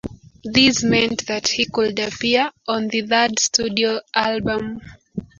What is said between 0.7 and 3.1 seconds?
meant that he could appear on the